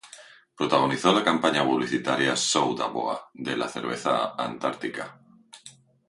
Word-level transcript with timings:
Protagonizó 0.55 1.13
la 1.13 1.23
campaña 1.23 1.63
publicitaria 1.63 2.35
"Sou 2.35 2.73
da 2.79 2.87
Boa", 2.95 3.15
de 3.35 3.55
la 3.55 3.67
cerveza 3.67 4.33
Antarctica. 4.33 5.19